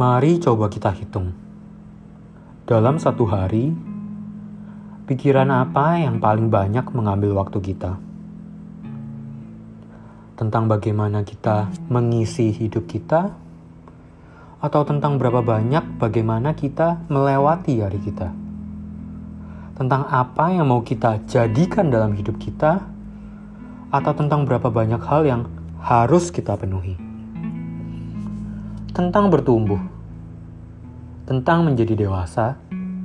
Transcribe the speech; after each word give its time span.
Mari 0.00 0.40
coba 0.40 0.72
kita 0.72 0.96
hitung. 0.96 1.36
Dalam 2.64 2.96
satu 2.96 3.28
hari, 3.28 3.68
pikiran 5.04 5.52
apa 5.52 6.00
yang 6.00 6.16
paling 6.16 6.48
banyak 6.48 6.88
mengambil 6.96 7.36
waktu 7.36 7.60
kita? 7.60 8.00
Tentang 10.40 10.72
bagaimana 10.72 11.20
kita 11.20 11.68
mengisi 11.92 12.48
hidup 12.48 12.88
kita, 12.88 13.36
atau 14.64 14.88
tentang 14.88 15.20
berapa 15.20 15.44
banyak 15.44 16.00
bagaimana 16.00 16.56
kita 16.56 17.04
melewati 17.12 17.84
hari 17.84 18.00
kita? 18.00 18.32
Tentang 19.76 20.08
apa 20.08 20.48
yang 20.48 20.72
mau 20.72 20.80
kita 20.80 21.28
jadikan 21.28 21.92
dalam 21.92 22.16
hidup 22.16 22.40
kita, 22.40 22.88
atau 23.92 24.12
tentang 24.16 24.48
berapa 24.48 24.72
banyak 24.72 25.04
hal 25.04 25.28
yang 25.28 25.44
harus 25.76 26.32
kita 26.32 26.56
penuhi? 26.56 27.10
tentang 29.00 29.30
bertumbuh, 29.30 29.78
tentang 31.30 31.62
menjadi 31.62 31.94
dewasa 31.94 32.58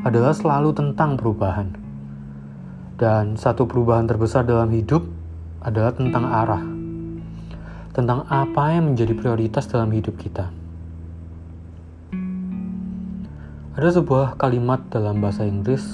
adalah 0.00 0.32
selalu 0.32 0.72
tentang 0.72 1.20
perubahan. 1.20 1.68
Dan 2.96 3.36
satu 3.36 3.68
perubahan 3.68 4.08
terbesar 4.08 4.48
dalam 4.48 4.72
hidup 4.72 5.04
adalah 5.60 5.92
tentang 5.92 6.24
arah. 6.24 6.64
Tentang 7.92 8.24
apa 8.32 8.72
yang 8.72 8.88
menjadi 8.88 9.12
prioritas 9.12 9.68
dalam 9.68 9.92
hidup 9.92 10.16
kita. 10.16 10.48
Ada 13.76 14.00
sebuah 14.00 14.40
kalimat 14.40 14.80
dalam 14.88 15.20
bahasa 15.20 15.44
Inggris 15.44 15.84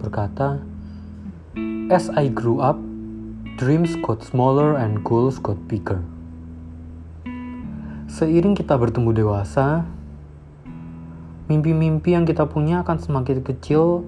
berkata, 0.00 0.56
As 1.92 2.08
I 2.16 2.32
grew 2.32 2.64
up, 2.64 2.80
dreams 3.60 3.92
got 4.00 4.24
smaller 4.24 4.80
and 4.80 5.04
goals 5.04 5.36
got 5.36 5.60
bigger. 5.68 6.00
Seiring 8.08 8.56
kita 8.56 8.72
bertumbuh 8.80 9.12
dewasa, 9.12 9.84
mimpi-mimpi 11.46 12.14
yang 12.14 12.26
kita 12.26 12.46
punya 12.46 12.82
akan 12.86 12.98
semakin 12.98 13.42
kecil 13.42 14.06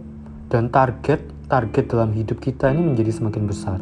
dan 0.52 0.70
target-target 0.70 1.84
dalam 1.90 2.14
hidup 2.14 2.38
kita 2.38 2.70
ini 2.70 2.94
menjadi 2.94 3.10
semakin 3.10 3.44
besar. 3.48 3.78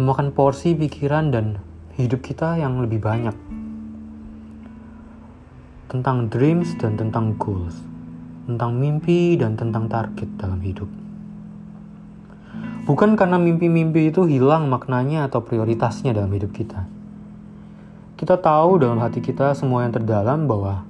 Memakan 0.00 0.32
porsi 0.32 0.72
pikiran 0.74 1.30
dan 1.30 1.60
hidup 1.94 2.24
kita 2.24 2.56
yang 2.56 2.80
lebih 2.80 2.98
banyak. 2.98 3.36
Tentang 5.90 6.30
dreams 6.30 6.74
dan 6.80 6.96
tentang 6.96 7.36
goals. 7.36 7.76
Tentang 8.48 8.74
mimpi 8.74 9.36
dan 9.36 9.54
tentang 9.54 9.86
target 9.86 10.26
dalam 10.40 10.58
hidup. 10.64 10.88
Bukan 12.88 13.14
karena 13.14 13.38
mimpi-mimpi 13.38 14.10
itu 14.10 14.26
hilang 14.26 14.66
maknanya 14.66 15.30
atau 15.30 15.44
prioritasnya 15.44 16.16
dalam 16.16 16.32
hidup 16.32 16.50
kita 16.50 17.00
kita 18.20 18.36
tahu 18.36 18.76
dalam 18.76 19.00
hati 19.00 19.24
kita 19.24 19.56
semua 19.56 19.88
yang 19.88 19.96
terdalam 19.96 20.44
bahwa 20.44 20.84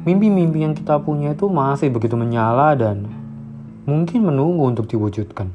mimpi-mimpi 0.00 0.64
yang 0.64 0.72
kita 0.72 0.96
punya 0.96 1.36
itu 1.36 1.44
masih 1.52 1.92
begitu 1.92 2.16
menyala 2.16 2.72
dan 2.72 3.04
mungkin 3.84 4.24
menunggu 4.24 4.72
untuk 4.72 4.88
diwujudkan. 4.88 5.52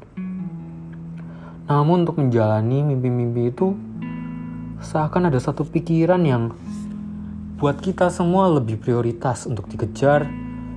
Namun 1.66 2.06
untuk 2.06 2.22
menjalani 2.22 2.86
mimpi-mimpi 2.86 3.50
itu 3.50 3.74
seakan 4.78 5.34
ada 5.34 5.40
satu 5.42 5.66
pikiran 5.66 6.22
yang 6.22 6.54
buat 7.58 7.82
kita 7.82 8.06
semua 8.06 8.46
lebih 8.54 8.78
prioritas 8.78 9.50
untuk 9.50 9.66
dikejar 9.66 10.30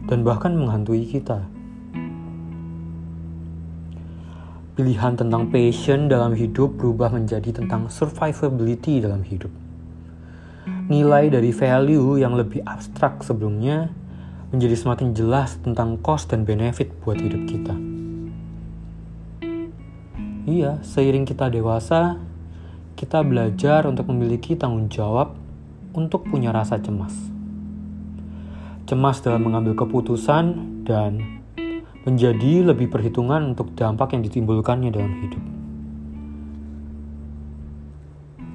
dan 0.10 0.26
bahkan 0.26 0.58
menghantui 0.58 1.06
kita. 1.06 1.46
Pilihan 4.74 5.14
tentang 5.14 5.52
passion 5.54 6.10
dalam 6.10 6.34
hidup 6.34 6.80
berubah 6.80 7.14
menjadi 7.14 7.54
tentang 7.54 7.92
survivability 7.92 9.04
dalam 9.04 9.22
hidup 9.22 9.69
nilai 10.90 11.30
dari 11.30 11.54
value 11.54 12.18
yang 12.18 12.34
lebih 12.34 12.66
abstrak 12.66 13.22
sebelumnya 13.22 13.94
menjadi 14.50 14.74
semakin 14.74 15.14
jelas 15.14 15.62
tentang 15.62 16.02
cost 16.02 16.34
dan 16.34 16.42
benefit 16.42 16.90
buat 17.06 17.22
hidup 17.22 17.46
kita. 17.46 17.78
Iya, 20.50 20.82
seiring 20.82 21.30
kita 21.30 21.54
dewasa, 21.54 22.18
kita 22.98 23.22
belajar 23.22 23.86
untuk 23.86 24.10
memiliki 24.10 24.58
tanggung 24.58 24.90
jawab 24.90 25.38
untuk 25.94 26.26
punya 26.26 26.50
rasa 26.50 26.82
cemas. 26.82 27.14
Cemas 28.90 29.22
dalam 29.22 29.46
mengambil 29.46 29.78
keputusan 29.78 30.46
dan 30.90 31.22
menjadi 32.02 32.74
lebih 32.74 32.90
perhitungan 32.90 33.54
untuk 33.54 33.78
dampak 33.78 34.18
yang 34.18 34.26
ditimbulkannya 34.26 34.90
dalam 34.90 35.14
hidup. 35.22 35.44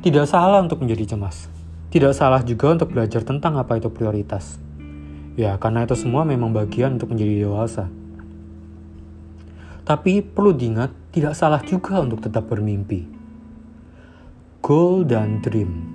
Tidak 0.03 0.27
salah 0.27 0.67
untuk 0.67 0.83
menjadi 0.83 1.15
cemas 1.15 1.55
tidak 1.95 2.11
salah 2.11 2.43
juga 2.43 2.75
untuk 2.75 2.91
belajar 2.91 3.23
tentang 3.23 3.55
apa 3.55 3.79
itu 3.79 3.87
prioritas. 3.87 4.59
Ya, 5.39 5.55
karena 5.63 5.87
itu 5.87 5.95
semua 5.95 6.27
memang 6.27 6.51
bagian 6.51 6.99
untuk 6.99 7.15
menjadi 7.15 7.47
dewasa. 7.47 7.87
Tapi 9.87 10.19
perlu 10.27 10.51
diingat, 10.51 10.91
tidak 11.15 11.39
salah 11.39 11.63
juga 11.63 12.03
untuk 12.03 12.19
tetap 12.19 12.51
bermimpi. 12.51 13.07
Goal 14.59 15.07
dan 15.07 15.39
dream 15.39 15.95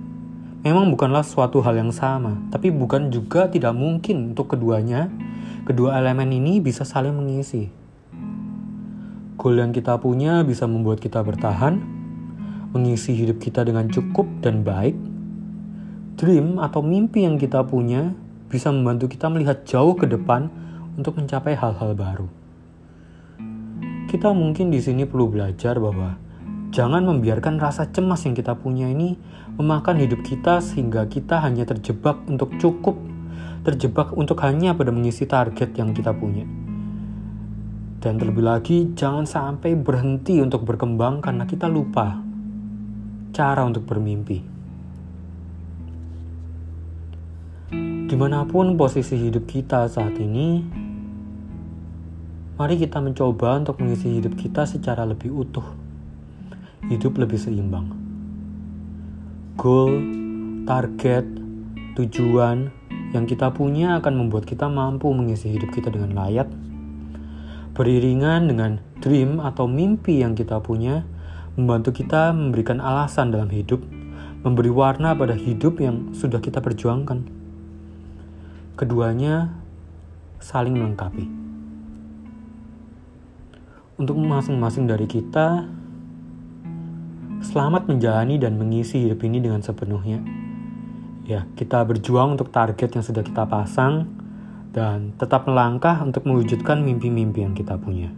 memang 0.64 0.88
bukanlah 0.88 1.20
suatu 1.20 1.60
hal 1.60 1.76
yang 1.76 1.92
sama, 1.92 2.36
tapi 2.48 2.72
bukan 2.72 3.12
juga 3.12 3.52
tidak 3.52 3.76
mungkin 3.76 4.32
untuk 4.32 4.56
keduanya. 4.56 5.12
Kedua 5.68 6.00
elemen 6.00 6.32
ini 6.32 6.64
bisa 6.64 6.88
saling 6.88 7.12
mengisi. 7.12 7.68
Goal 9.36 9.60
yang 9.60 9.76
kita 9.76 10.00
punya 10.00 10.48
bisa 10.48 10.64
membuat 10.64 10.96
kita 11.04 11.20
bertahan, 11.20 11.76
mengisi 12.72 13.12
hidup 13.12 13.36
kita 13.36 13.68
dengan 13.68 13.88
cukup 13.92 14.28
dan 14.40 14.64
baik, 14.64 15.09
dream 16.20 16.60
atau 16.60 16.84
mimpi 16.84 17.24
yang 17.24 17.40
kita 17.40 17.64
punya 17.64 18.12
bisa 18.52 18.68
membantu 18.68 19.08
kita 19.08 19.32
melihat 19.32 19.64
jauh 19.64 19.96
ke 19.96 20.04
depan 20.04 20.52
untuk 21.00 21.16
mencapai 21.16 21.56
hal-hal 21.56 21.96
baru. 21.96 22.28
Kita 24.04 24.28
mungkin 24.36 24.68
di 24.68 24.84
sini 24.84 25.08
perlu 25.08 25.32
belajar 25.32 25.80
bahwa 25.80 26.20
jangan 26.76 27.08
membiarkan 27.08 27.56
rasa 27.56 27.88
cemas 27.88 28.20
yang 28.28 28.36
kita 28.36 28.52
punya 28.52 28.92
ini 28.92 29.16
memakan 29.56 29.96
hidup 29.96 30.20
kita 30.20 30.60
sehingga 30.60 31.08
kita 31.08 31.40
hanya 31.40 31.64
terjebak 31.64 32.20
untuk 32.28 32.52
cukup, 32.60 33.00
terjebak 33.64 34.12
untuk 34.12 34.44
hanya 34.44 34.76
pada 34.76 34.92
mengisi 34.92 35.24
target 35.24 35.72
yang 35.72 35.96
kita 35.96 36.12
punya. 36.12 36.44
Dan 37.96 38.20
terlebih 38.20 38.44
lagi, 38.44 38.92
jangan 38.92 39.24
sampai 39.24 39.72
berhenti 39.72 40.36
untuk 40.36 40.68
berkembang 40.68 41.24
karena 41.24 41.48
kita 41.48 41.64
lupa 41.64 42.20
cara 43.32 43.64
untuk 43.64 43.88
bermimpi. 43.88 44.59
Di 48.10 48.18
mana 48.18 48.42
pun 48.42 48.74
posisi 48.74 49.14
hidup 49.14 49.46
kita 49.46 49.86
saat 49.86 50.18
ini, 50.18 50.66
mari 52.58 52.74
kita 52.74 52.98
mencoba 52.98 53.62
untuk 53.62 53.78
mengisi 53.78 54.18
hidup 54.18 54.34
kita 54.34 54.66
secara 54.66 55.06
lebih 55.06 55.30
utuh. 55.30 55.62
Hidup 56.90 57.22
lebih 57.22 57.38
seimbang. 57.38 57.86
Goal, 59.54 59.94
target, 60.66 61.22
tujuan 61.94 62.74
yang 63.14 63.30
kita 63.30 63.54
punya 63.54 64.02
akan 64.02 64.26
membuat 64.26 64.42
kita 64.42 64.66
mampu 64.66 65.06
mengisi 65.14 65.54
hidup 65.54 65.70
kita 65.70 65.94
dengan 65.94 66.18
layak. 66.18 66.50
Beriringan 67.78 68.50
dengan 68.50 68.82
dream 68.98 69.38
atau 69.38 69.70
mimpi 69.70 70.18
yang 70.18 70.34
kita 70.34 70.58
punya, 70.58 71.06
membantu 71.54 71.94
kita 71.94 72.34
memberikan 72.34 72.82
alasan 72.82 73.30
dalam 73.30 73.54
hidup, 73.54 73.78
memberi 74.42 74.74
warna 74.74 75.14
pada 75.14 75.38
hidup 75.38 75.78
yang 75.78 76.10
sudah 76.10 76.42
kita 76.42 76.58
perjuangkan. 76.58 77.39
Keduanya 78.80 79.52
saling 80.40 80.72
melengkapi. 80.72 81.28
Untuk 84.00 84.16
masing-masing 84.16 84.88
dari 84.88 85.04
kita, 85.04 85.68
selamat 87.44 87.92
menjalani 87.92 88.40
dan 88.40 88.56
mengisi 88.56 89.04
hidup 89.04 89.20
ini 89.20 89.44
dengan 89.44 89.60
sepenuhnya. 89.60 90.24
Ya, 91.28 91.44
kita 91.60 91.84
berjuang 91.84 92.40
untuk 92.40 92.48
target 92.48 92.96
yang 92.96 93.04
sudah 93.04 93.20
kita 93.20 93.44
pasang 93.44 94.08
dan 94.72 95.12
tetap 95.20 95.44
melangkah 95.44 96.00
untuk 96.00 96.24
mewujudkan 96.24 96.80
mimpi-mimpi 96.80 97.44
yang 97.44 97.52
kita 97.52 97.76
punya. 97.76 98.08